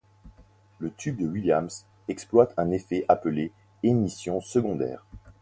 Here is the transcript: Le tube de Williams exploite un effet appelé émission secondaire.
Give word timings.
Le 0.79 0.89
tube 0.91 1.17
de 1.17 1.27
Williams 1.27 1.85
exploite 2.07 2.55
un 2.57 2.71
effet 2.71 3.05
appelé 3.07 3.51
émission 3.83 4.41
secondaire. 4.41 5.05